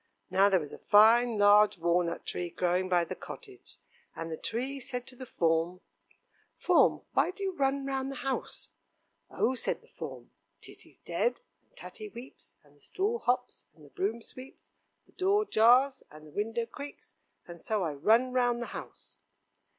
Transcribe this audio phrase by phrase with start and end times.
[0.31, 3.77] Now there was a fine large walnut tree growing by the cottage,
[4.15, 5.79] and the tree said to the form:
[6.57, 8.69] "Form, why do you run round the house?"
[9.29, 13.91] "Oh!" said the form, "Titty's dead, and Tatty weeps, and the stool hops, and the
[13.91, 14.71] broom sweeps,
[15.05, 17.13] the door jars, and the window creaks,
[17.47, 19.19] and so I run round the house."